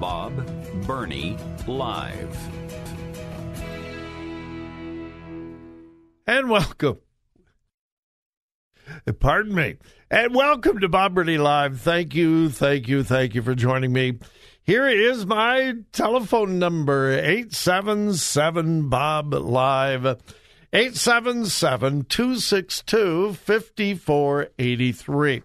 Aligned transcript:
Bob 0.00 0.46
Burney 0.86 1.36
Live. 1.66 2.38
And 6.26 6.50
welcome. 6.50 6.98
Pardon 9.20 9.54
me. 9.54 9.76
And 10.10 10.34
welcome 10.34 10.80
to 10.80 10.88
Bob 10.88 11.14
Burney 11.14 11.38
Live. 11.38 11.80
Thank 11.80 12.14
you, 12.14 12.50
thank 12.50 12.88
you, 12.88 13.02
thank 13.02 13.34
you 13.34 13.42
for 13.42 13.54
joining 13.54 13.92
me. 13.92 14.18
Here 14.62 14.88
is 14.88 15.26
my 15.26 15.74
telephone 15.92 16.58
number 16.58 17.12
877 17.12 18.88
Bob 18.88 19.34
Live. 19.34 20.06
877 20.72 22.06
262 22.06 23.34
5483. 23.34 25.42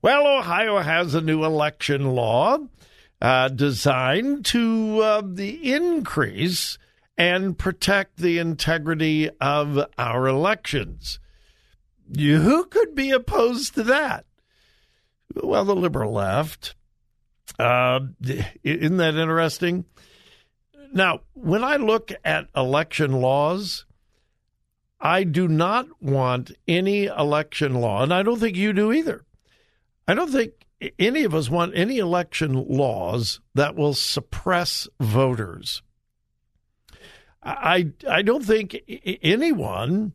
Well, 0.00 0.26
Ohio 0.26 0.78
has 0.78 1.14
a 1.14 1.20
new 1.20 1.44
election 1.44 2.14
law 2.14 2.58
uh, 3.22 3.48
designed 3.48 4.44
to 4.44 5.00
uh, 5.00 5.22
the 5.24 5.72
increase 5.72 6.76
and 7.16 7.56
protect 7.56 8.16
the 8.16 8.38
integrity 8.38 9.30
of 9.40 9.78
our 9.96 10.26
elections. 10.26 11.20
You, 12.10 12.40
who 12.40 12.64
could 12.64 12.96
be 12.96 13.12
opposed 13.12 13.74
to 13.76 13.84
that? 13.84 14.26
Well, 15.40 15.64
the 15.64 15.76
liberal 15.76 16.12
left. 16.12 16.74
Uh, 17.60 18.00
isn't 18.64 18.96
that 18.96 19.14
interesting? 19.14 19.84
Now, 20.92 21.20
when 21.34 21.62
I 21.62 21.76
look 21.76 22.10
at 22.24 22.48
election 22.56 23.12
laws, 23.12 23.84
I 25.00 25.22
do 25.22 25.46
not 25.46 25.86
want 26.02 26.50
any 26.66 27.04
election 27.04 27.74
law, 27.74 28.02
and 28.02 28.12
I 28.12 28.24
don't 28.24 28.40
think 28.40 28.56
you 28.56 28.72
do 28.72 28.92
either. 28.92 29.24
I 30.08 30.14
don't 30.14 30.32
think 30.32 30.54
any 30.98 31.24
of 31.24 31.34
us 31.34 31.50
want 31.50 31.76
any 31.76 31.98
election 31.98 32.54
laws 32.54 33.40
that 33.54 33.74
will 33.74 33.94
suppress 33.94 34.88
voters. 35.00 35.82
I 37.42 37.92
I 38.08 38.22
don't 38.22 38.44
think 38.44 38.80
anyone 39.22 40.12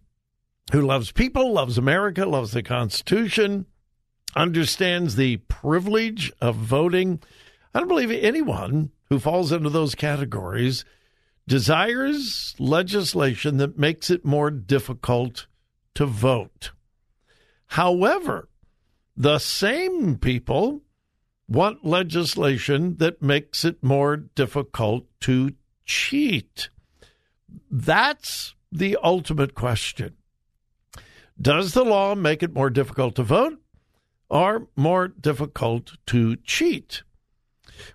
who 0.71 0.81
loves 0.81 1.11
people, 1.11 1.53
loves 1.53 1.77
America, 1.77 2.25
loves 2.25 2.51
the 2.51 2.63
Constitution, 2.63 3.65
understands 4.35 5.15
the 5.15 5.37
privilege 5.37 6.31
of 6.41 6.55
voting. 6.55 7.21
I 7.73 7.79
don't 7.79 7.87
believe 7.87 8.11
anyone 8.11 8.91
who 9.09 9.19
falls 9.19 9.51
into 9.51 9.69
those 9.69 9.95
categories 9.95 10.85
desires 11.47 12.55
legislation 12.59 13.57
that 13.57 13.77
makes 13.77 14.09
it 14.09 14.25
more 14.25 14.51
difficult 14.51 15.47
to 15.95 16.05
vote. 16.05 16.71
However, 17.67 18.49
the 19.17 19.39
same 19.39 20.17
people 20.17 20.83
want 21.49 21.83
legislation 21.83 22.97
that 22.97 23.21
makes 23.21 23.65
it 23.65 23.83
more 23.83 24.15
difficult 24.15 25.05
to 25.21 25.53
cheat. 25.85 26.69
That's 27.71 28.53
the 28.71 28.97
ultimate 29.01 29.55
question. 29.55 30.13
Does 31.41 31.73
the 31.73 31.83
law 31.83 32.13
make 32.13 32.43
it 32.43 32.53
more 32.53 32.69
difficult 32.69 33.15
to 33.15 33.23
vote 33.23 33.59
or 34.29 34.67
more 34.75 35.07
difficult 35.07 35.93
to 36.07 36.35
cheat? 36.37 37.01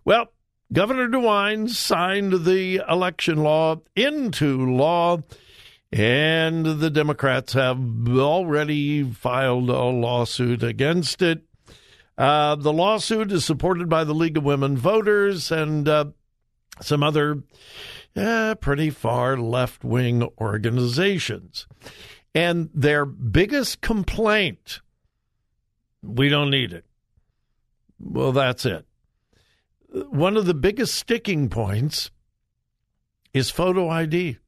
Well, 0.04 0.32
Governor 0.72 1.08
DeWine 1.08 1.68
signed 1.68 2.44
the 2.44 2.82
election 2.88 3.38
law 3.38 3.82
into 3.94 4.74
law, 4.74 5.18
and 5.92 6.64
the 6.64 6.90
Democrats 6.90 7.52
have 7.52 7.78
already 8.08 9.04
filed 9.04 9.68
a 9.68 9.84
lawsuit 9.84 10.62
against 10.62 11.22
it. 11.22 11.42
Uh, 12.16 12.54
the 12.56 12.72
lawsuit 12.72 13.32
is 13.32 13.44
supported 13.44 13.88
by 13.88 14.04
the 14.04 14.14
League 14.14 14.36
of 14.36 14.44
Women 14.44 14.76
Voters 14.76 15.50
and 15.50 15.88
uh, 15.88 16.06
some 16.80 17.02
other 17.02 17.42
uh, 18.16 18.54
pretty 18.56 18.90
far 18.90 19.36
left 19.36 19.84
wing 19.84 20.28
organizations. 20.40 21.66
And 22.34 22.70
their 22.74 23.04
biggest 23.04 23.80
complaint 23.80 24.80
we 26.02 26.28
don't 26.28 26.50
need 26.50 26.72
it. 26.72 26.84
Well, 27.98 28.32
that's 28.32 28.66
it. 28.66 28.84
One 29.88 30.36
of 30.36 30.46
the 30.46 30.54
biggest 30.54 30.94
sticking 30.94 31.48
points 31.48 32.10
is 33.32 33.50
photo 33.50 33.88
ID. 33.88 34.38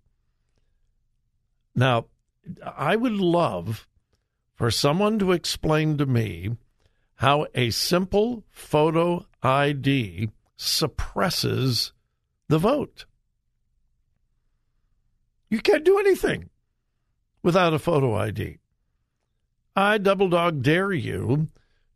Now, 1.74 2.06
I 2.64 2.96
would 2.96 3.12
love 3.12 3.88
for 4.54 4.70
someone 4.70 5.18
to 5.18 5.32
explain 5.32 5.98
to 5.98 6.06
me 6.06 6.56
how 7.16 7.46
a 7.54 7.70
simple 7.70 8.44
photo 8.50 9.26
ID 9.42 10.30
suppresses 10.56 11.92
the 12.48 12.58
vote. 12.58 13.06
You 15.50 15.60
can't 15.60 15.84
do 15.84 15.98
anything 15.98 16.50
without 17.42 17.74
a 17.74 17.78
photo 17.78 18.14
ID. 18.14 18.58
I 19.76 19.98
double 19.98 20.28
dog 20.28 20.62
dare 20.62 20.92
you 20.92 21.48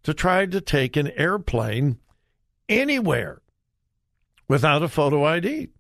to 0.02 0.14
try 0.14 0.46
to 0.46 0.60
take 0.60 0.96
an 0.96 1.10
airplane 1.16 1.98
anywhere 2.68 3.40
without 4.48 4.82
a 4.82 4.88
photo 4.88 5.24
ID. 5.24 5.70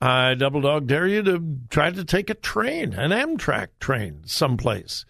I 0.00 0.34
double 0.34 0.60
dog 0.60 0.86
dare 0.86 1.06
you 1.06 1.22
to 1.22 1.58
try 1.70 1.90
to 1.90 2.04
take 2.04 2.28
a 2.28 2.34
train, 2.34 2.92
an 2.92 3.10
Amtrak 3.10 3.68
train, 3.80 4.22
someplace 4.26 5.04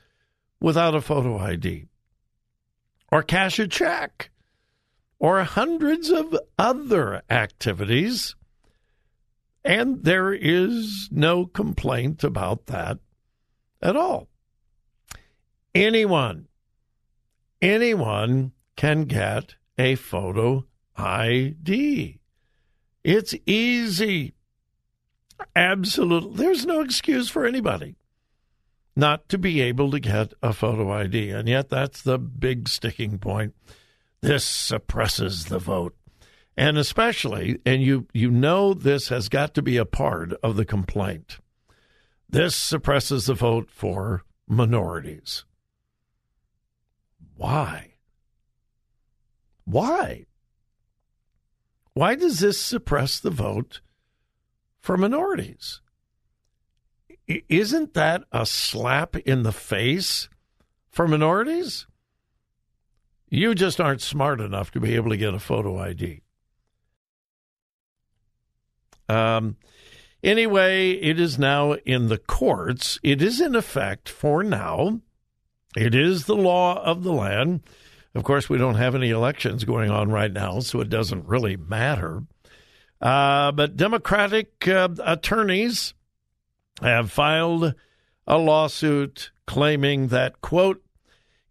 without 0.61 0.95
a 0.95 1.01
photo 1.01 1.39
ID, 1.39 1.87
or 3.11 3.23
cash 3.23 3.59
a 3.59 3.67
check, 3.67 4.31
or 5.19 5.43
hundreds 5.43 6.11
of 6.11 6.39
other 6.59 7.23
activities. 7.29 8.37
And 9.65 10.05
there 10.05 10.33
is 10.33 11.09
no 11.11 11.47
complaint 11.47 12.23
about 12.23 12.67
that 12.67 12.99
at 13.83 13.97
all. 13.97 14.29
Anyone, 15.75 16.47
anyone 17.61 18.53
can 18.77 19.05
get 19.05 19.57
a 19.77 19.97
photo 19.97 20.65
ID. 20.97 22.21
It's 23.03 23.35
easy. 23.45 24.36
Absolutely. 25.55 26.37
There's 26.37 26.67
no 26.67 26.81
excuse 26.81 27.29
for 27.29 27.47
anybody 27.47 27.97
not 28.97 29.29
to 29.29 29.37
be 29.37 29.61
able 29.61 29.91
to 29.91 30.01
get 30.01 30.33
a 30.43 30.55
photo 30.55 30.91
ID. 30.91 31.31
And 31.31 31.49
yet, 31.49 31.69
that's 31.69 32.03
the 32.03 32.19
big 32.19 32.69
sticking 32.69 33.19
point. 33.19 33.55
This 34.23 34.45
suppresses 34.45 35.45
the 35.45 35.59
vote. 35.59 35.95
And 36.57 36.79
especially, 36.79 37.61
and 37.67 37.83
you, 37.83 38.07
you 38.15 38.31
know, 38.31 38.73
this 38.73 39.09
has 39.11 39.29
got 39.29 39.53
to 39.55 39.63
be 39.63 39.77
a 39.77 39.85
part 39.85 40.33
of 40.43 40.57
the 40.57 40.65
complaint. 40.65 41.39
This 42.29 42.57
suppresses 42.57 43.27
the 43.27 43.35
vote 43.35 43.71
for 43.71 44.23
minorities. 44.49 45.45
Why? 47.37 47.93
Why? 49.67 50.25
Why 51.93 52.15
does 52.15 52.41
this 52.41 52.59
suppress 52.59 53.21
the 53.21 53.31
vote 53.31 53.83
for 54.87 54.97
minorities? 54.97 55.81
Isn't 57.27 57.95
that 57.95 58.23
a 58.31 58.47
slap 58.47 59.17
in 59.17 59.43
the 59.43 59.51
face 59.51 60.29
for 60.89 61.09
minorities? 61.09 61.89
You 63.29 63.57
just 63.57 63.81
aren't 63.81 64.01
smart 64.01 64.41
enough 64.41 64.71
to 64.71 64.81
be 64.81 64.95
able 64.95 65.11
to 65.11 65.17
get 65.17 65.35
a 65.35 65.41
photo 65.41 65.77
ID. 65.81 66.23
Um, 69.09 69.57
anyway, 70.23 70.93
it 70.93 71.19
is 71.19 71.37
now 71.37 71.73
in 71.73 72.07
the 72.07 72.19
courts. 72.19 73.01
It 73.03 73.21
is 73.21 73.41
in 73.41 73.57
effect 73.57 74.09
for 74.09 74.45
now. 74.45 75.01
It 75.77 75.97
is 75.97 76.27
the 76.27 76.37
law 76.37 76.81
of 76.85 77.03
the 77.03 77.13
land. 77.13 77.63
Of 78.15 78.23
course, 78.23 78.49
we 78.49 78.57
don't 78.57 78.77
have 78.77 78.95
any 78.95 79.11
elections 79.11 79.65
going 79.65 79.91
on 79.91 80.13
right 80.13 80.33
now, 80.33 80.61
so 80.61 80.81
it 80.81 80.89
doesn't 80.89 81.27
really 81.27 81.57
matter. 81.57 82.23
Uh, 83.01 83.53
but 83.53 83.77
Democratic 83.77 84.67
uh, 84.67 84.89
attorneys 85.05 85.95
have 86.81 87.11
filed 87.11 87.75
a 88.27 88.39
lawsuit 88.39 89.31
claiming 89.47 90.09
that, 90.09 90.41
quote, 90.41 90.83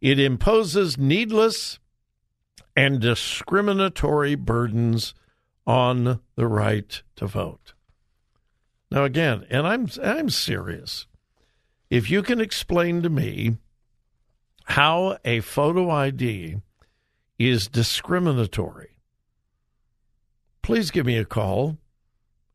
it 0.02 0.20
imposes 0.20 0.98
needless 0.98 1.80
and 2.76 3.00
discriminatory 3.00 4.36
burdens 4.36 5.14
on 5.66 6.20
the 6.36 6.48
right 6.48 7.02
to 7.16 7.26
vote. 7.26 7.74
Now, 8.92 9.04
again, 9.04 9.46
and 9.50 9.66
I'm, 9.66 9.88
I'm 10.04 10.30
serious. 10.30 11.08
If 11.90 12.10
you 12.10 12.22
can 12.22 12.42
explain 12.42 13.02
to 13.02 13.10
me 13.10 13.58
how 14.66 15.18
a 15.24 15.40
photo 15.42 15.90
ID 15.90 16.58
is 17.40 17.68
discriminatory, 17.68 18.95
please 20.66 20.90
give 20.90 21.06
me 21.06 21.16
a 21.16 21.24
call 21.24 21.78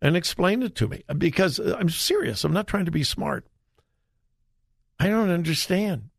and 0.02 0.16
explain 0.16 0.64
it 0.64 0.74
to 0.74 0.88
me 0.88 1.04
because 1.16 1.60
uh, 1.60 1.76
I'm 1.78 1.88
serious. 1.88 2.42
I'm 2.42 2.52
not 2.52 2.66
trying 2.66 2.86
to 2.86 2.90
be 2.90 3.04
smart. 3.04 3.46
I 4.98 5.06
don't 5.06 5.30
understand. 5.30 6.10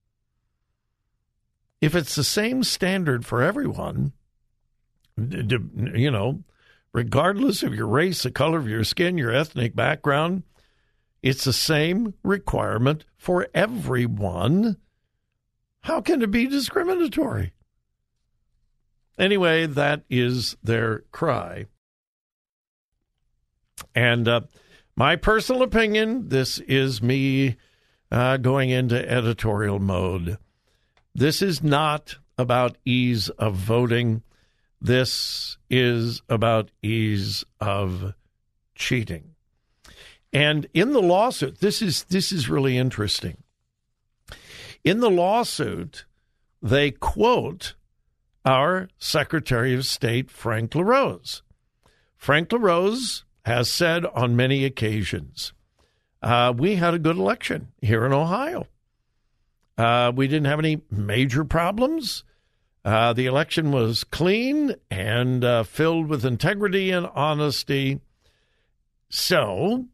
If 1.81 1.93
it's 1.93 2.15
the 2.15 2.23
same 2.23 2.63
standard 2.63 3.25
for 3.25 3.41
everyone, 3.41 4.13
you 5.17 6.09
know, 6.09 6.43
regardless 6.93 7.61
of 7.61 7.75
your 7.75 7.87
race, 7.87 8.23
the 8.23 8.31
color 8.31 8.57
of 8.57 8.69
your 8.69 8.85
skin, 8.85 9.17
your 9.17 9.33
ethnic 9.33 9.75
background, 9.75 10.43
it's 11.21 11.43
the 11.43 11.51
same 11.51 12.13
requirement 12.23 13.03
for 13.17 13.49
everyone. 13.53 14.77
How 15.81 15.99
can 15.99 16.21
it 16.21 16.31
be 16.31 16.47
discriminatory? 16.47 17.51
Anyway, 19.19 19.65
that 19.65 20.03
is 20.09 20.55
their 20.63 20.99
cry. 21.11 21.65
And 23.95 24.27
uh, 24.27 24.41
my 24.95 25.15
personal 25.15 25.63
opinion 25.63 26.29
this 26.29 26.59
is 26.59 27.01
me 27.01 27.57
uh, 28.11 28.37
going 28.37 28.69
into 28.69 29.09
editorial 29.09 29.79
mode. 29.79 30.37
This 31.13 31.41
is 31.41 31.63
not 31.63 32.17
about 32.37 32.77
ease 32.85 33.29
of 33.29 33.55
voting. 33.55 34.23
This 34.81 35.57
is 35.69 36.21
about 36.29 36.71
ease 36.81 37.45
of 37.59 38.13
cheating. 38.75 39.35
And 40.33 40.67
in 40.73 40.93
the 40.93 41.01
lawsuit, 41.01 41.59
this 41.59 41.81
is 41.81 42.03
this 42.05 42.31
is 42.31 42.49
really 42.49 42.77
interesting. 42.77 43.43
In 44.83 44.99
the 44.99 45.09
lawsuit, 45.09 46.05
they 46.61 46.91
quote 46.91 47.75
our 48.45 48.89
Secretary 48.97 49.73
of 49.73 49.85
State 49.85 50.31
Frank 50.31 50.73
LaRose. 50.73 51.43
Frank 52.17 52.51
LaRose 52.51 53.25
has 53.45 53.71
said 53.71 54.05
on 54.05 54.35
many 54.35 54.65
occasions, 54.65 55.53
uh, 56.21 56.53
we 56.55 56.75
had 56.75 56.93
a 56.93 56.99
good 56.99 57.17
election 57.17 57.69
here 57.81 58.05
in 58.05 58.13
Ohio. 58.13 58.67
Uh, 59.77 60.11
we 60.15 60.27
didn't 60.27 60.45
have 60.45 60.59
any 60.59 60.81
major 60.91 61.43
problems. 61.43 62.23
Uh, 62.83 63.13
the 63.13 63.25
election 63.25 63.71
was 63.71 64.03
clean 64.03 64.75
and 64.89 65.43
uh, 65.43 65.63
filled 65.63 66.07
with 66.07 66.25
integrity 66.25 66.91
and 66.91 67.07
honesty. 67.13 67.99
So 69.09 69.85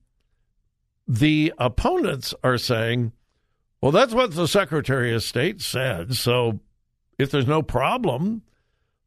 the 1.07 1.53
opponents 1.57 2.33
are 2.43 2.57
saying, 2.57 3.13
well, 3.81 3.91
that's 3.91 4.13
what 4.13 4.35
the 4.35 4.47
Secretary 4.47 5.13
of 5.13 5.23
State 5.23 5.61
said. 5.61 6.15
So 6.15 6.59
if 7.17 7.31
there's 7.31 7.47
no 7.47 7.61
problem, 7.61 8.41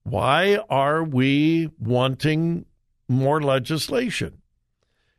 why 0.03 0.59
are 0.69 1.03
we 1.05 1.71
wanting 1.79 2.65
more 3.11 3.43
legislation? 3.43 4.41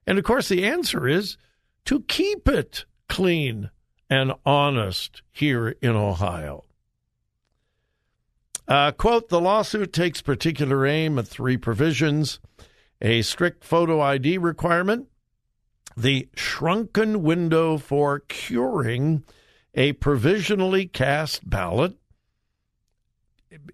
And 0.08 0.18
of 0.18 0.24
course, 0.24 0.50
the 0.50 0.66
answer 0.66 1.08
is 1.08 1.38
to 1.86 2.02
keep 2.02 2.48
it 2.48 2.86
clean 3.08 3.70
and 4.10 4.34
honest 4.46 5.22
here 5.32 5.70
in 5.82 5.92
Ohio. 5.92 6.66
Uh, 8.68 8.92
quote 8.92 9.30
The 9.30 9.42
lawsuit 9.42 9.94
takes 9.94 10.22
particular 10.22 10.86
aim 10.86 11.20
at 11.20 11.28
three 11.28 11.58
provisions 11.58 12.40
a 13.02 13.22
strict 13.24 13.64
photo 13.64 14.00
ID 14.00 14.38
requirement, 14.38 15.08
the 15.98 16.30
shrunken 16.36 17.24
window 17.24 17.78
for 17.78 18.20
curing 18.20 19.24
a 19.74 19.94
provisionally 19.94 20.86
cast 20.86 21.50
ballot. 21.50 21.96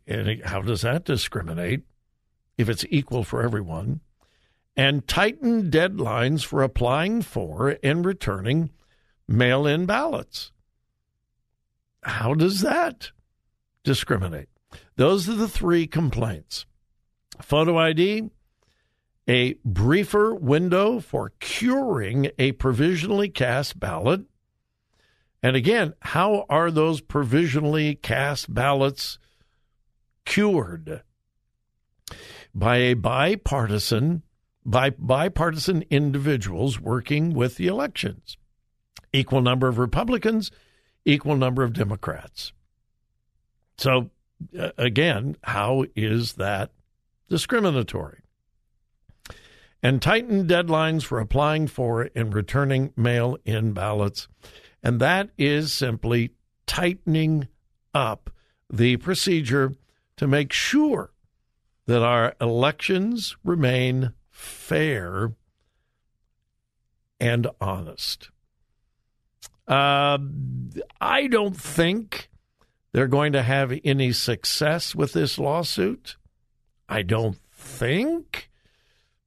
And 0.08 0.42
how 0.46 0.62
does 0.62 0.82
that 0.82 1.04
discriminate 1.04 1.82
if 2.58 2.70
it's 2.70 2.86
equal 2.90 3.24
for 3.24 3.44
everyone? 3.44 4.00
And 4.78 5.08
tightened 5.08 5.74
deadlines 5.74 6.46
for 6.46 6.62
applying 6.62 7.24
for 7.24 7.78
and 7.84 8.06
returning 8.06 8.70
mail 9.28 9.66
in 9.66 9.88
ballots. 9.88 10.52
How 12.04 12.36
does 12.36 12.62
that 12.62 13.12
discriminate? 13.84 14.50
Those 14.96 15.28
are 15.28 15.36
the 15.36 15.48
three 15.48 15.88
complaints 15.88 16.66
photo 17.42 17.78
ID, 17.78 18.30
a 19.28 19.54
briefer 19.66 20.34
window 20.34 21.00
for 21.00 21.34
curing 21.40 22.32
a 22.40 22.54
provisionally 22.54 23.30
cast 23.30 23.80
ballot. 23.80 24.22
And 25.44 25.56
again, 25.56 25.94
how 26.02 26.46
are 26.50 26.72
those 26.72 27.02
provisionally 27.02 27.96
cast 27.96 28.54
ballots 28.54 29.20
cured? 30.26 31.02
By 32.54 32.78
a 32.78 32.94
bipartisan, 32.96 34.24
by 34.68 34.90
bipartisan 34.90 35.86
individuals 35.90 36.78
working 36.78 37.34
with 37.34 37.56
the 37.56 37.68
elections. 37.68 38.38
Equal 39.14 39.42
number 39.42 39.70
of 39.70 39.80
Republicans, 39.80 40.52
equal 41.06 41.38
number 41.38 41.64
of 41.64 41.72
Democrats. 41.72 42.52
So 43.78 44.10
uh, 44.60 44.72
again, 44.78 45.38
how 45.42 45.86
is 45.96 46.34
that 46.34 46.72
discriminatory? 47.30 48.20
And 49.82 50.02
tightened 50.02 50.50
deadlines 50.50 51.04
for 51.04 51.22
applying 51.22 51.68
for 51.68 52.10
and 52.14 52.34
returning 52.34 52.92
mail 52.98 53.38
in 53.46 53.72
ballots. 53.72 54.28
And 54.84 55.00
that 55.00 55.30
is 55.38 55.72
simply 55.72 56.32
tightening 56.66 57.48
up 57.94 58.30
the 58.70 58.98
procedure 58.98 59.76
to 60.18 60.28
make 60.28 60.52
sure 60.52 61.12
that 61.86 62.04
our 62.04 62.36
elections 62.42 63.38
remain 63.46 64.12
fair 64.38 65.34
and 67.20 67.48
honest. 67.60 68.30
Uh, 69.68 70.20
I 71.02 71.28
don't 71.28 71.58
think 71.58 72.30
they're 72.92 73.08
going 73.08 73.34
to 73.34 73.42
have 73.42 73.74
any 73.84 74.12
success 74.12 74.94
with 74.94 75.14
this 75.14 75.40
lawsuit? 75.40 76.18
I 76.88 77.02
don't 77.02 77.38
think, 77.52 78.50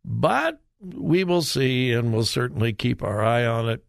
but 0.04 0.60
we 0.80 1.24
will 1.24 1.42
see, 1.42 1.92
and 1.92 2.12
we'll 2.12 2.24
certainly 2.24 2.72
keep 2.72 3.02
our 3.02 3.22
eye 3.22 3.44
on 3.44 3.68
it. 3.68 3.84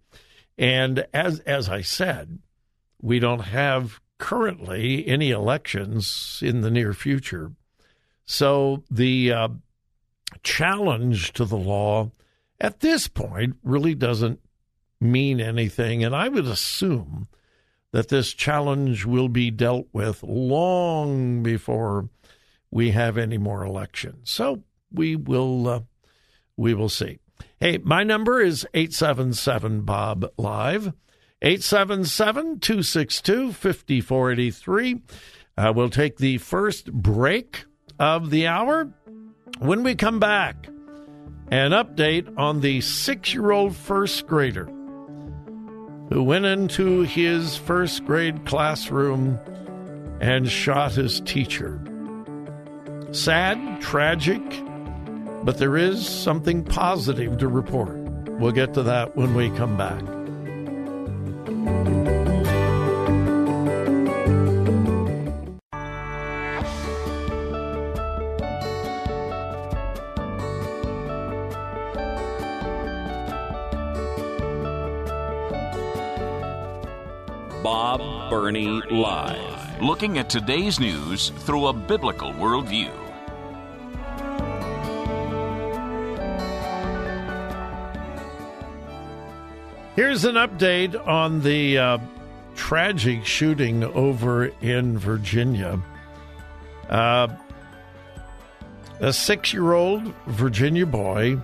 And 0.57 1.05
as 1.13 1.39
as 1.41 1.69
I 1.69 1.81
said, 1.81 2.39
we 3.01 3.19
don't 3.19 3.39
have 3.45 4.01
currently 4.17 5.07
any 5.07 5.29
elections 5.29 6.39
in 6.43 6.61
the 6.61 6.71
near 6.71 6.93
future. 6.93 7.51
So 8.25 8.83
the 8.91 9.31
uh, 9.31 9.47
challenge 10.43 11.33
to 11.33 11.45
the 11.45 11.57
law 11.57 12.11
at 12.59 12.79
this 12.79 13.07
point 13.07 13.55
really 13.63 13.95
doesn't 13.95 14.39
mean 14.99 15.41
anything. 15.41 16.03
And 16.03 16.15
I 16.15 16.29
would 16.29 16.45
assume 16.45 17.27
that 17.91 18.07
this 18.07 18.33
challenge 18.33 19.05
will 19.05 19.27
be 19.27 19.51
dealt 19.51 19.87
with 19.91 20.23
long 20.23 21.43
before 21.43 22.09
we 22.69 22.91
have 22.91 23.17
any 23.17 23.37
more 23.37 23.65
elections. 23.65 24.29
So 24.29 24.63
we 24.93 25.15
will 25.15 25.67
uh, 25.67 25.79
we 26.55 26.73
will 26.73 26.89
see. 26.89 27.19
Hey, 27.59 27.79
my 27.79 28.03
number 28.03 28.39
is 28.39 28.65
877 28.73 29.81
Bob 29.81 30.31
Live. 30.37 30.93
877 31.41 32.59
262 32.59 33.53
5483. 33.53 35.01
Uh, 35.57 35.73
we'll 35.75 35.89
take 35.89 36.17
the 36.17 36.37
first 36.37 36.91
break 36.93 37.65
of 37.99 38.29
the 38.29 38.45
hour. 38.45 38.93
When 39.59 39.83
we 39.83 39.95
come 39.95 40.19
back, 40.19 40.67
an 41.49 41.71
update 41.71 42.33
on 42.37 42.61
the 42.61 42.81
six 42.81 43.33
year 43.33 43.51
old 43.51 43.75
first 43.75 44.25
grader 44.27 44.65
who 46.09 46.23
went 46.23 46.45
into 46.45 47.01
his 47.01 47.57
first 47.57 48.05
grade 48.05 48.45
classroom 48.45 49.39
and 50.19 50.49
shot 50.49 50.93
his 50.93 51.21
teacher. 51.21 51.79
Sad, 53.11 53.81
tragic, 53.81 54.41
but 55.43 55.57
there 55.57 55.77
is 55.77 56.07
something 56.07 56.63
positive 56.63 57.37
to 57.39 57.47
report. 57.47 57.97
We'll 58.39 58.51
get 58.51 58.73
to 58.75 58.83
that 58.83 59.15
when 59.15 59.33
we 59.33 59.49
come 59.51 59.77
back. 59.77 60.20
Bob 78.31 78.43
Burney 78.43 78.81
Live. 78.89 79.81
Looking 79.81 80.17
at 80.17 80.29
today's 80.29 80.79
news 80.79 81.31
through 81.39 81.67
a 81.67 81.73
biblical 81.73 82.31
worldview. 82.31 82.91
Here's 89.97 90.23
an 90.23 90.35
update 90.35 90.95
on 91.05 91.41
the 91.41 91.77
uh, 91.77 91.97
tragic 92.55 93.25
shooting 93.25 93.83
over 93.83 94.45
in 94.61 94.97
Virginia. 94.97 95.81
Uh, 96.89 97.27
a 99.01 99.11
six 99.11 99.53
year 99.53 99.73
old 99.73 100.13
Virginia 100.27 100.85
boy 100.85 101.37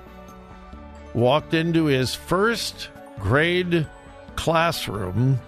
walked 1.14 1.54
into 1.54 1.86
his 1.86 2.16
first 2.16 2.90
grade 3.20 3.86
classroom, 4.36 5.40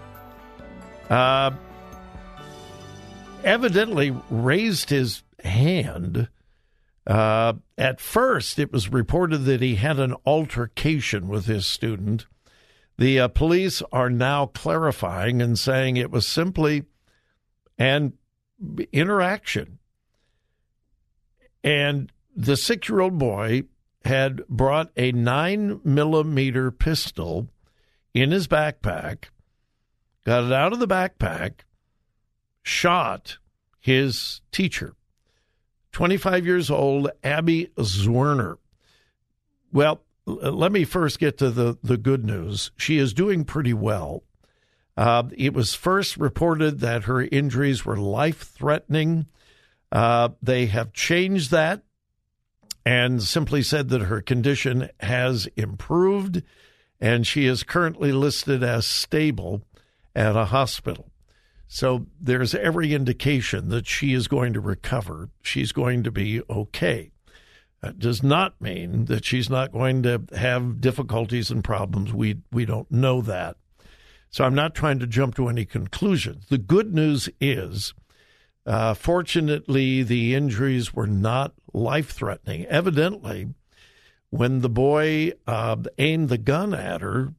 uh, 1.10 1.50
evidently 3.44 4.16
raised 4.30 4.90
his 4.90 5.22
hand. 5.44 6.28
Uh, 7.06 7.54
at 7.76 8.00
first, 8.00 8.58
it 8.58 8.72
was 8.72 8.92
reported 8.92 9.38
that 9.38 9.60
he 9.60 9.74
had 9.74 9.98
an 9.98 10.14
altercation 10.24 11.28
with 11.28 11.46
his 11.46 11.66
student. 11.66 12.26
The 12.98 13.20
uh, 13.20 13.28
police 13.28 13.82
are 13.92 14.10
now 14.10 14.46
clarifying 14.46 15.42
and 15.42 15.58
saying 15.58 15.96
it 15.96 16.10
was 16.10 16.26
simply 16.26 16.84
an 17.78 18.12
interaction. 18.92 19.78
And 21.64 22.12
the 22.36 22.56
six 22.56 22.88
year 22.88 23.00
old 23.00 23.18
boy 23.18 23.64
had 24.04 24.46
brought 24.48 24.90
a 24.96 25.12
nine 25.12 25.80
millimeter 25.84 26.70
pistol 26.70 27.48
in 28.14 28.30
his 28.30 28.48
backpack, 28.48 29.24
got 30.24 30.44
it 30.44 30.52
out 30.52 30.72
of 30.72 30.78
the 30.78 30.88
backpack, 30.88 31.60
shot 32.62 33.38
his 33.78 34.40
teacher, 34.52 34.94
25 35.92 36.46
years 36.46 36.70
old, 36.70 37.10
Abby 37.24 37.68
Zwerner. 37.76 38.56
Well, 39.72 40.02
let 40.26 40.72
me 40.72 40.84
first 40.84 41.18
get 41.18 41.38
to 41.38 41.50
the, 41.50 41.78
the 41.82 41.96
good 41.96 42.24
news. 42.24 42.70
She 42.76 42.98
is 42.98 43.14
doing 43.14 43.44
pretty 43.44 43.72
well. 43.74 44.22
Uh, 44.96 45.24
it 45.36 45.54
was 45.54 45.74
first 45.74 46.16
reported 46.16 46.80
that 46.80 47.04
her 47.04 47.22
injuries 47.22 47.84
were 47.84 47.96
life 47.96 48.42
threatening. 48.42 49.26
Uh, 49.90 50.30
they 50.42 50.66
have 50.66 50.92
changed 50.92 51.50
that 51.50 51.82
and 52.84 53.22
simply 53.22 53.62
said 53.62 53.88
that 53.88 54.02
her 54.02 54.20
condition 54.20 54.88
has 55.00 55.48
improved 55.56 56.42
and 57.00 57.26
she 57.26 57.46
is 57.46 57.62
currently 57.62 58.12
listed 58.12 58.62
as 58.62 58.86
stable 58.86 59.62
at 60.14 60.36
a 60.36 60.46
hospital. 60.46 61.10
So 61.68 62.06
there's 62.20 62.54
every 62.54 62.92
indication 62.94 63.68
that 63.68 63.86
she 63.86 64.12
is 64.12 64.26
going 64.26 64.52
to 64.54 64.60
recover. 64.60 65.30
She's 65.40 65.70
going 65.70 66.02
to 66.02 66.10
be 66.10 66.42
okay. 66.50 67.12
That 67.80 67.98
does 67.98 68.22
not 68.22 68.60
mean 68.60 69.06
that 69.06 69.24
she's 69.24 69.48
not 69.48 69.72
going 69.72 70.02
to 70.02 70.22
have 70.36 70.80
difficulties 70.80 71.50
and 71.50 71.64
problems. 71.64 72.12
We 72.12 72.38
we 72.50 72.64
don't 72.64 72.90
know 72.90 73.20
that. 73.22 73.56
So 74.30 74.44
I'm 74.44 74.54
not 74.54 74.74
trying 74.74 74.98
to 74.98 75.06
jump 75.06 75.34
to 75.36 75.48
any 75.48 75.64
conclusions. 75.64 76.46
The 76.48 76.58
good 76.58 76.94
news 76.94 77.28
is, 77.40 77.94
uh, 78.66 78.94
fortunately, 78.94 80.02
the 80.02 80.34
injuries 80.34 80.92
were 80.92 81.06
not 81.06 81.54
life 81.72 82.10
threatening. 82.10 82.66
Evidently, 82.66 83.54
when 84.30 84.60
the 84.60 84.68
boy 84.68 85.32
uh, 85.46 85.76
aimed 85.98 86.28
the 86.28 86.38
gun 86.38 86.74
at 86.74 87.00
her, 87.00 87.34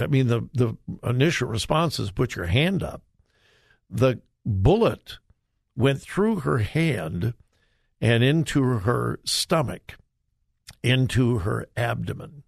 I 0.00 0.06
mean, 0.06 0.26
the, 0.26 0.48
the 0.52 0.76
initial 1.04 1.48
response 1.48 1.98
is 1.98 2.10
put 2.10 2.36
your 2.36 2.46
hand 2.46 2.82
up. 2.82 3.02
The 3.90 4.20
bullet 4.44 5.18
went 5.76 6.00
through 6.00 6.40
her 6.40 6.58
hand 6.58 7.34
and 8.00 8.22
into 8.22 8.62
her 8.62 9.20
stomach, 9.24 9.96
into 10.82 11.38
her 11.38 11.66
abdomen. 11.76 12.42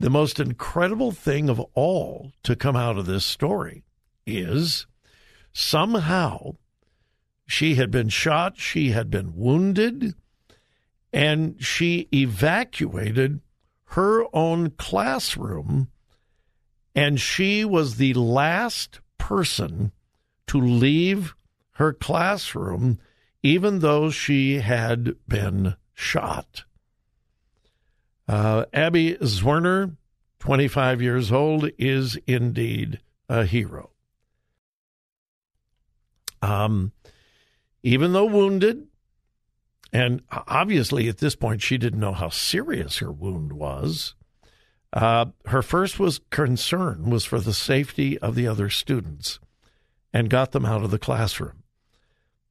The 0.00 0.10
most 0.10 0.40
incredible 0.40 1.12
thing 1.12 1.48
of 1.48 1.60
all 1.74 2.32
to 2.42 2.56
come 2.56 2.76
out 2.76 2.98
of 2.98 3.06
this 3.06 3.24
story 3.24 3.84
is 4.26 4.86
somehow 5.52 6.56
she 7.46 7.76
had 7.76 7.90
been 7.90 8.08
shot, 8.08 8.58
she 8.58 8.90
had 8.90 9.10
been 9.10 9.36
wounded, 9.36 10.14
and 11.12 11.62
she 11.62 12.08
evacuated 12.12 13.40
her 13.90 14.24
own 14.34 14.70
classroom, 14.70 15.88
and 16.94 17.20
she 17.20 17.64
was 17.64 17.96
the 17.96 18.14
last 18.14 19.00
person 19.18 19.92
to 20.46 20.60
leave 20.60 21.34
her 21.72 21.92
classroom 21.92 22.98
even 23.44 23.80
though 23.80 24.10
she 24.10 24.60
had 24.60 25.14
been 25.28 25.76
shot. 25.92 26.64
Uh, 28.26 28.64
Abby 28.72 29.16
Zwerner, 29.16 29.96
25 30.38 31.02
years 31.02 31.30
old, 31.30 31.68
is 31.78 32.16
indeed 32.26 33.00
a 33.28 33.44
hero. 33.44 33.90
Um, 36.40 36.92
even 37.82 38.14
though 38.14 38.24
wounded, 38.24 38.86
and 39.92 40.22
obviously 40.30 41.08
at 41.08 41.18
this 41.18 41.36
point 41.36 41.60
she 41.60 41.76
didn't 41.76 42.00
know 42.00 42.12
how 42.12 42.30
serious 42.30 42.98
her 42.98 43.12
wound 43.12 43.52
was. 43.52 44.14
Uh, 44.94 45.26
her 45.46 45.60
first 45.60 45.98
was 45.98 46.20
concern 46.30 47.10
was 47.10 47.24
for 47.24 47.40
the 47.40 47.52
safety 47.52 48.16
of 48.18 48.36
the 48.36 48.46
other 48.46 48.70
students, 48.70 49.40
and 50.12 50.30
got 50.30 50.52
them 50.52 50.64
out 50.64 50.84
of 50.84 50.92
the 50.92 51.00
classroom. 51.00 51.64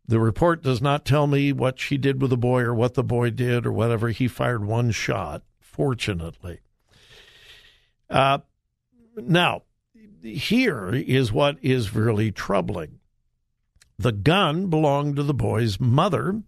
The 0.06 0.20
report 0.20 0.62
does 0.62 0.82
not 0.82 1.06
tell 1.06 1.26
me 1.26 1.54
what 1.54 1.80
she 1.80 1.98
did 1.98 2.22
with 2.22 2.30
the 2.30 2.38
boy 2.38 2.64
or 2.64 2.74
what 2.76 2.96
the 2.96 3.04
boy 3.04 3.30
did 3.30 3.66
or 3.66 3.72
whatever. 3.72 4.10
He 4.10 4.28
fired 4.28 4.66
one 4.66 4.92
shot, 4.92 5.44
fortunately. 5.62 6.60
Uh, 8.10 8.40
now, 9.16 9.64
here 10.22 10.90
is 10.94 11.32
what 11.32 11.58
is 11.62 11.96
really 11.96 12.30
troubling. 12.30 13.00
The 13.98 14.12
gun 14.12 14.70
belonged 14.70 15.16
to 15.16 15.24
the 15.24 15.34
boy's 15.34 15.80
mother, 15.80 16.44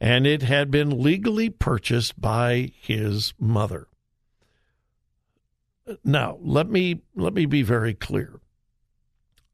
and 0.00 0.26
it 0.26 0.42
had 0.42 0.70
been 0.70 1.02
legally 1.02 1.50
purchased 1.50 2.18
by 2.18 2.72
his 2.80 3.34
mother. 3.38 3.88
Now, 6.04 6.38
let 6.40 6.68
me 6.68 7.02
let 7.14 7.32
me 7.32 7.46
be 7.46 7.62
very 7.62 7.94
clear. 7.94 8.40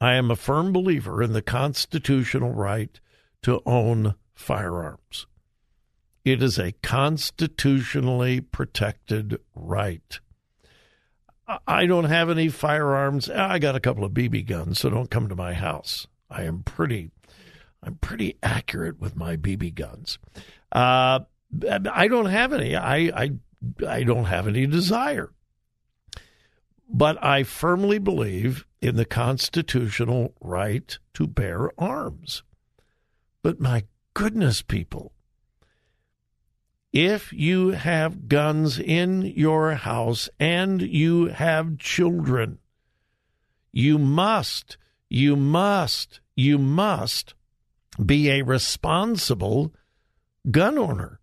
I 0.01 0.15
am 0.15 0.31
a 0.31 0.37
firm 0.37 0.73
believer 0.73 1.23
in 1.23 1.33
the 1.33 1.43
constitutional 1.43 2.53
right 2.53 2.99
to 3.43 3.61
own 3.67 4.15
firearms. 4.35 5.27
It 6.25 6.43
is 6.43 6.59
a 6.59 6.73
constitutionally 6.83 8.41
protected 8.41 9.39
right. 9.55 10.21
I 11.67 11.87
don't 11.87 12.05
have 12.05 12.31
any 12.31 12.49
firearms. 12.49 13.29
I 13.29 13.59
got 13.59 13.77
a 13.77 13.81
couple 13.81 14.05
of 14.05 14.13
BB 14.13 14.47
guns, 14.47 14.79
so 14.79 14.91
don't 14.91 15.11
come 15.11 15.29
to 15.29 15.37
my 15.37 15.53
house. 15.53 16.07
I 16.31 16.45
am 16.45 16.63
pretty, 16.63 17.11
I'm 17.83 17.97
pretty 17.97 18.39
accurate 18.43 19.01
with 19.01 19.17
my 19.17 19.37
BB 19.37 19.75
guns. 19.75 20.19
Uh, 20.71 21.21
I 21.69 22.09
don't 22.09 22.27
have 22.27 22.53
any. 22.53 22.77
I, 22.77 22.97
I, 22.97 23.33
I 23.87 24.03
don't 24.05 24.25
have 24.25 24.49
any 24.49 24.67
desire. 24.67 25.31
But 26.95 27.23
I 27.25 27.43
firmly 27.43 27.99
believe 27.99 28.67
in 28.83 28.97
the 28.97 29.07
constitutional 29.07 30.35
right 30.43 30.99
to 31.15 31.27
bear 31.27 31.71
arms. 31.79 32.43
But 33.43 33.59
my 33.59 33.85
goodness, 34.13 34.61
people, 34.61 35.13
if 36.93 37.33
you 37.33 37.71
have 37.71 38.29
guns 38.29 38.79
in 38.79 39.23
your 39.23 39.73
house 39.73 40.29
and 40.39 40.83
you 40.83 41.29
have 41.29 41.79
children, 41.79 42.59
you 43.73 43.99
must, 43.99 44.77
you 45.09 45.35
must, 45.35 46.21
you 46.37 46.59
must 46.59 47.33
be 48.05 48.29
a 48.29 48.43
responsible 48.43 49.73
gun 50.51 50.77
owner. 50.77 51.21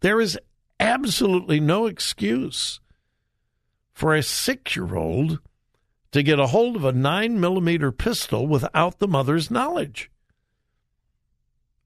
There 0.00 0.20
is 0.20 0.36
absolutely 0.80 1.60
no 1.60 1.86
excuse 1.86 2.80
for 3.96 4.14
a 4.14 4.22
six 4.22 4.76
year 4.76 4.94
old 4.94 5.40
to 6.12 6.22
get 6.22 6.38
a 6.38 6.48
hold 6.48 6.76
of 6.76 6.84
a 6.84 6.92
nine 6.92 7.40
millimeter 7.40 7.90
pistol 7.90 8.46
without 8.46 8.98
the 8.98 9.08
mother's 9.08 9.50
knowledge. 9.50 10.10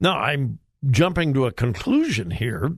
Now, 0.01 0.19
I'm 0.19 0.59
jumping 0.91 1.33
to 1.35 1.47
a 1.47 1.53
conclusion 1.53 2.33
here 2.33 2.77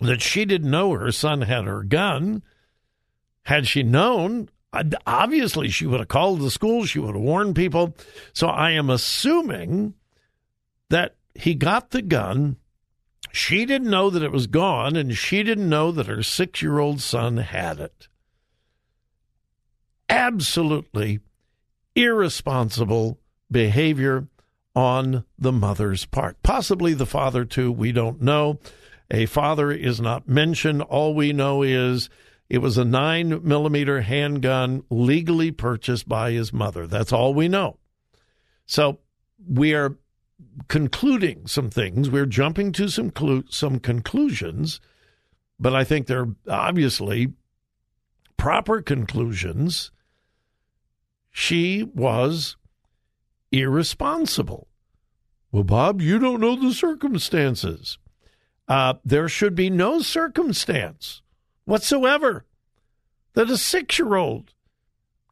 that 0.00 0.22
she 0.22 0.44
didn't 0.44 0.70
know 0.70 0.92
her 0.92 1.10
son 1.10 1.42
had 1.42 1.64
her 1.64 1.82
gun. 1.82 2.44
Had 3.42 3.66
she 3.66 3.82
known, 3.82 4.48
obviously 5.04 5.68
she 5.68 5.86
would 5.86 5.98
have 5.98 6.08
called 6.08 6.40
the 6.40 6.48
school, 6.48 6.84
she 6.86 7.00
would 7.00 7.16
have 7.16 7.24
warned 7.24 7.56
people. 7.56 7.96
So 8.32 8.46
I 8.46 8.70
am 8.70 8.88
assuming 8.88 9.94
that 10.90 11.16
he 11.34 11.56
got 11.56 11.90
the 11.90 12.02
gun. 12.02 12.56
She 13.32 13.64
didn't 13.64 13.90
know 13.90 14.10
that 14.10 14.22
it 14.22 14.30
was 14.30 14.46
gone, 14.46 14.94
and 14.94 15.16
she 15.16 15.42
didn't 15.42 15.68
know 15.68 15.90
that 15.90 16.06
her 16.06 16.22
six 16.22 16.62
year 16.62 16.78
old 16.78 17.00
son 17.00 17.38
had 17.38 17.80
it. 17.80 18.06
Absolutely 20.10 21.20
irresponsible 21.94 23.18
behavior 23.50 24.26
on 24.74 25.24
the 25.38 25.52
mother's 25.52 26.04
part. 26.04 26.42
Possibly 26.42 26.94
the 26.94 27.06
father, 27.06 27.44
too. 27.44 27.72
We 27.72 27.92
don't 27.92 28.20
know. 28.20 28.58
A 29.10 29.26
father 29.26 29.72
is 29.72 30.00
not 30.00 30.28
mentioned. 30.28 30.82
All 30.82 31.14
we 31.14 31.32
know 31.32 31.62
is 31.62 32.10
it 32.48 32.58
was 32.58 32.78
a 32.78 32.84
nine 32.84 33.40
millimeter 33.42 34.02
handgun 34.02 34.82
legally 34.90 35.50
purchased 35.50 36.08
by 36.08 36.32
his 36.32 36.52
mother. 36.52 36.86
That's 36.86 37.12
all 37.12 37.32
we 37.32 37.48
know. 37.48 37.78
So 38.66 38.98
we 39.48 39.74
are 39.74 39.96
concluding 40.68 41.46
some 41.46 41.70
things. 41.70 42.10
We're 42.10 42.26
jumping 42.26 42.72
to 42.72 42.88
some 42.88 43.10
clu- 43.10 43.44
some 43.48 43.78
conclusions, 43.78 44.80
but 45.58 45.74
I 45.74 45.84
think 45.84 46.06
they're 46.06 46.28
obviously 46.48 47.32
proper 48.36 48.80
conclusions. 48.80 49.90
She 51.30 51.82
was 51.94 52.56
irresponsible. 53.52 54.68
Well, 55.52 55.64
Bob, 55.64 56.00
you 56.00 56.18
don't 56.18 56.40
know 56.40 56.56
the 56.56 56.72
circumstances. 56.72 57.98
Uh, 58.68 58.94
there 59.04 59.28
should 59.28 59.54
be 59.54 59.68
no 59.68 60.00
circumstance 60.00 61.22
whatsoever 61.64 62.46
that 63.34 63.50
a 63.50 63.56
six 63.56 63.98
year 63.98 64.14
old 64.14 64.52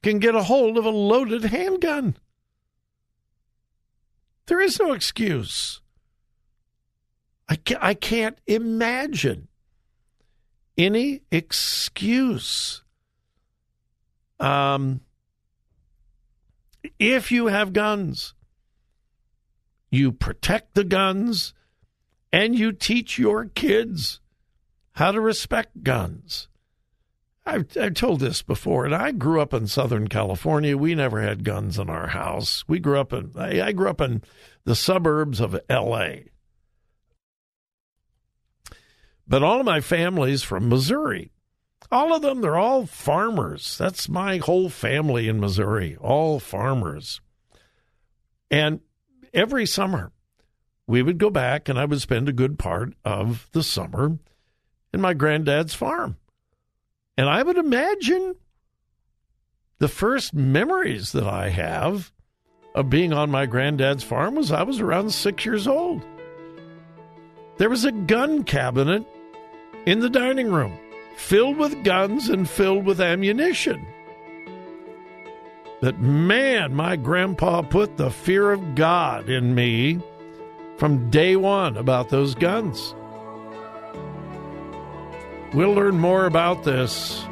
can 0.03 0.19
get 0.19 0.35
a 0.35 0.45
hold 0.45 0.77
of 0.77 0.85
a 0.85 0.91
loaded 0.91 1.45
handgun. 1.45 2.17
There 4.47 4.61
is 4.61 4.81
no 4.81 4.93
excuse. 4.93 5.81
I 7.49 7.57
can't, 7.57 7.83
I 7.83 7.95
can't 7.95 8.39
imagine 8.47 9.49
any 10.77 11.23
excuse. 11.31 12.83
Um, 14.41 15.01
if 16.99 17.33
you 17.33 17.47
have 17.47 17.73
guns, 17.73 18.35
you 19.91 20.13
protect 20.13 20.75
the 20.75 20.85
guns, 20.85 21.55
and 22.33 22.59
you 22.59 22.73
teach 22.73 23.19
your 23.19 23.47
kids 23.47 24.21
how 24.93 25.13
to 25.13 25.21
respect 25.21 25.83
guns. 25.83 26.49
I've, 27.47 27.67
I've, 27.81 27.95
told 27.95 28.21
this 28.21 28.43
before, 28.43 28.85
and 28.85 28.95
I 28.95 29.11
grew 29.11 29.41
up 29.41 29.55
in 29.55 29.67
Southern 29.67 30.09
California. 30.09 30.77
We 30.77 30.95
never 30.95 31.23
had 31.23 31.45
guns 31.45 31.79
in 31.79 31.89
our 31.89 32.09
house. 32.09 32.63
We 32.69 32.79
grew 32.79 33.01
up 33.01 33.15
in 33.15 33.33
I, 33.37 33.63
I 33.63 33.73
grew 33.73 33.89
up 33.89 34.03
in 34.03 34.23
the 34.65 34.77
suburbs 34.77 35.41
of 35.41 35.59
L.A. 35.71 36.27
But 39.27 39.43
all 39.43 39.61
of 39.61 39.67
my 39.67 39.81
family's 39.81 40.43
from 40.43 40.69
Missouri. 40.69 41.33
All 41.91 42.15
of 42.15 42.23
them, 42.23 42.41
they're 42.41 42.59
all 42.59 42.87
farmers. 42.87 43.79
That's 43.79 44.09
my 44.09 44.39
whole 44.39 44.69
family 44.69 45.29
in 45.29 45.41
Missouri, 45.41 45.97
all 45.97 46.39
farmers. 46.39 47.21
And 48.51 48.81
every 49.33 49.67
summer 49.67 50.13
we 50.87 51.03
would 51.03 51.19
go 51.19 51.31
back 51.31 51.69
and 51.69 51.79
I 51.79 51.85
would 51.85 52.01
spend 52.01 52.29
a 52.29 52.33
good 52.33 52.59
part 52.59 52.95
of 53.05 53.49
the 53.53 53.63
summer 53.63 54.19
in 54.93 55.01
my 55.01 55.15
granddad's 55.15 55.75
farm. 55.75 56.17
And 57.17 57.29
I 57.29 57.43
would 57.43 57.59
imagine 57.59 58.37
the 59.79 59.89
first 59.89 60.35
memories 60.35 61.13
that 61.13 61.27
I 61.27 61.49
have 61.51 62.13
of 62.75 62.91
being 62.91 63.13
on 63.13 63.31
my 63.31 63.47
granddad's 63.47 64.05
farm 64.05 64.35
was 64.35 64.53
I 64.53 64.63
was 64.63 64.81
around 64.81 65.11
six 65.11 65.45
years 65.45 65.67
old. 65.67 66.03
There 67.57 67.71
was 67.71 67.85
a 67.85 67.93
gun 67.93 68.45
cabinet 68.45 69.05
in 69.85 70.01
the 70.01 70.11
dining 70.11 70.51
room 70.51 70.79
filled 71.19 71.57
with 71.59 71.85
guns 71.85 72.29
and 72.29 72.49
filled 72.49 72.87
with 72.87 73.01
ammunition. 73.01 73.85
That 75.81 76.01
man, 76.01 76.75
my 76.75 76.97
grandpa 76.97 77.63
put 77.63 77.97
the 77.97 78.11
fear 78.11 78.53
of 78.53 78.75
God 78.75 79.29
in 79.29 79.55
me 79.55 80.01
from 80.77 81.11
day 81.11 81.37
one 81.37 81.77
about 81.77 82.09
those 82.09 82.35
guns. 82.35 82.95
We'll 85.53 85.73
learn 85.73 85.99
more 85.99 86.27
about 86.27 86.65
this, 86.65 87.25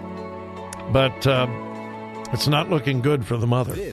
but 0.93 1.27
uh, 1.27 1.47
it's 2.33 2.49
not 2.49 2.71
looking 2.71 3.01
good 3.01 3.27
for 3.27 3.37
the 3.37 3.47
mother. 3.47 3.93